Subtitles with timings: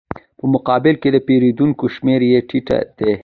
[0.37, 3.11] په مقابل کې د پېرودونکو شمېره یې ټیټه ده